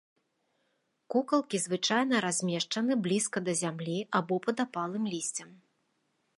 Кукалкі 1.15 1.57
звычайна 1.65 2.15
размешчаны 2.25 2.93
блізка 3.09 3.37
да 3.51 3.57
зямлі 3.63 3.99
або 4.21 4.35
пад 4.47 4.57
апалым 4.67 5.03
лісцем. 5.15 5.49